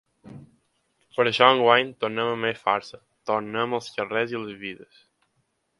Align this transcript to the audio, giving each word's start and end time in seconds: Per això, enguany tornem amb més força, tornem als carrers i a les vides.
Per 1.17 1.25
això, 1.31 1.49
enguany 1.57 1.91
tornem 2.05 2.31
amb 2.31 2.47
més 2.49 2.63
força, 2.65 3.01
tornem 3.33 3.79
als 3.81 3.95
carrers 3.99 4.35
i 4.37 4.41
a 4.41 4.45
les 4.49 4.61
vides. 4.65 5.05